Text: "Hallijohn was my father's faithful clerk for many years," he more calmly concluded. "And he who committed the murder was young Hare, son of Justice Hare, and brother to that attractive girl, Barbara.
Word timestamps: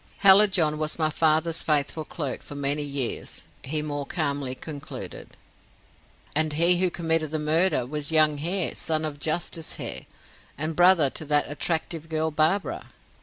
"Hallijohn 0.23 0.79
was 0.79 0.97
my 0.97 1.11
father's 1.11 1.61
faithful 1.61 2.05
clerk 2.05 2.41
for 2.41 2.55
many 2.55 2.81
years," 2.81 3.45
he 3.63 3.83
more 3.83 4.07
calmly 4.07 4.55
concluded. 4.55 5.37
"And 6.35 6.53
he 6.53 6.79
who 6.79 6.89
committed 6.89 7.29
the 7.29 7.37
murder 7.37 7.85
was 7.85 8.11
young 8.11 8.39
Hare, 8.39 8.73
son 8.73 9.05
of 9.05 9.19
Justice 9.19 9.75
Hare, 9.75 10.07
and 10.57 10.75
brother 10.75 11.11
to 11.11 11.25
that 11.25 11.47
attractive 11.51 12.09
girl, 12.09 12.31
Barbara. 12.31 12.87